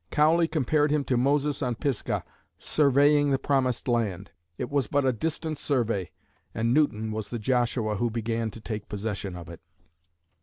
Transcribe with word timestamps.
Cowley 0.09 0.47
compared 0.47 0.89
him 0.89 1.03
to 1.03 1.15
Moses 1.15 1.61
on 1.61 1.75
Pisgah 1.75 2.23
surveying 2.57 3.29
the 3.29 3.37
promised 3.37 3.87
land; 3.87 4.31
it 4.57 4.67
was 4.71 4.87
but 4.87 5.05
a 5.05 5.13
distant 5.13 5.59
survey, 5.59 6.09
and 6.55 6.73
Newton 6.73 7.11
was 7.11 7.29
the 7.29 7.37
Joshua 7.37 7.97
who 7.97 8.09
began 8.09 8.49
to 8.49 8.59
take 8.59 8.89
possession 8.89 9.35
of 9.35 9.47
it. 9.47 9.61